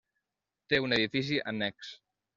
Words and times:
Té 0.73 0.79
un 0.85 0.97
edifici 0.97 1.37
annex. 1.53 1.93